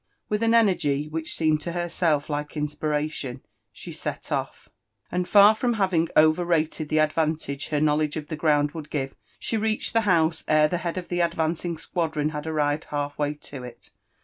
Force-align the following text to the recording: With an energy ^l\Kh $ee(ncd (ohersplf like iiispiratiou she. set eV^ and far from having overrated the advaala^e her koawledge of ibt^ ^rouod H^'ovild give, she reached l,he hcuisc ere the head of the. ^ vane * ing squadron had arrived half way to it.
With 0.29 0.41
an 0.41 0.55
energy 0.55 1.07
^l\Kh 1.11 1.27
$ee(ncd 1.29 1.59
(ohersplf 1.73 2.27
like 2.27 2.49
iiispiratiou 2.53 3.39
she. 3.71 3.91
set 3.91 4.23
eV^ 4.23 4.67
and 5.11 5.27
far 5.27 5.53
from 5.53 5.73
having 5.73 6.07
overrated 6.17 6.89
the 6.89 6.97
advaala^e 6.97 7.67
her 7.69 7.79
koawledge 7.79 8.15
of 8.15 8.25
ibt^ 8.25 8.37
^rouod 8.37 8.71
H^'ovild 8.71 8.89
give, 8.89 9.15
she 9.37 9.57
reached 9.57 9.95
l,he 9.95 10.01
hcuisc 10.07 10.45
ere 10.47 10.67
the 10.67 10.77
head 10.79 10.97
of 10.97 11.09
the. 11.09 11.19
^ 11.19 11.33
vane 11.35 11.55
* 11.59 11.65
ing 11.65 11.77
squadron 11.77 12.29
had 12.29 12.47
arrived 12.47 12.85
half 12.85 13.19
way 13.19 13.35
to 13.35 13.63
it. 13.63 13.91